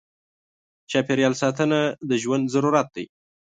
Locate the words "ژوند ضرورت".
2.21-2.87